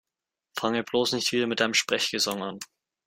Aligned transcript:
Fang 0.59 0.83
bloß 0.83 1.11
nicht 1.13 1.31
wieder 1.31 1.45
mit 1.45 1.59
deinem 1.59 1.75
Sprechgesang 1.75 2.41
an! 2.41 2.57